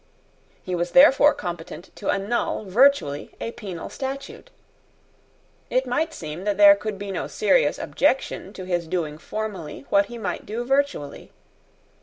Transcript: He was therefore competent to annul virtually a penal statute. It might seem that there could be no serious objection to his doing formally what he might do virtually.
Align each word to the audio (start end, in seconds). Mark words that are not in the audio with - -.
He 0.63 0.73
was 0.73 0.93
therefore 0.93 1.31
competent 1.35 1.95
to 1.97 2.09
annul 2.09 2.65
virtually 2.65 3.35
a 3.39 3.51
penal 3.51 3.91
statute. 3.91 4.49
It 5.69 5.85
might 5.85 6.11
seem 6.11 6.43
that 6.43 6.57
there 6.57 6.75
could 6.75 6.97
be 6.97 7.11
no 7.11 7.27
serious 7.27 7.77
objection 7.77 8.51
to 8.53 8.63
his 8.63 8.87
doing 8.87 9.19
formally 9.19 9.85
what 9.91 10.07
he 10.07 10.17
might 10.17 10.47
do 10.47 10.65
virtually. 10.65 11.31